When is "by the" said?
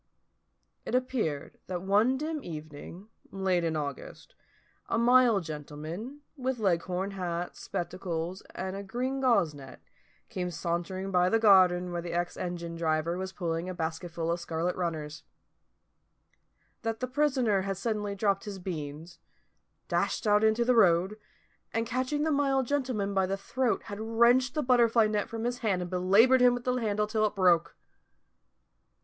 11.11-11.37, 23.13-23.37